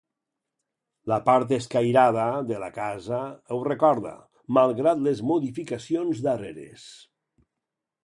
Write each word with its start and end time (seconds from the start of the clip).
La 1.11 1.19
part 1.27 1.53
escairada 1.57 2.23
de 2.53 2.57
la 2.65 2.71
casa 2.79 3.21
ho 3.57 3.61
recorda, 3.69 4.17
malgrat 4.59 5.07
les 5.11 5.25
modificacions 5.35 6.27
darreres. 6.31 6.93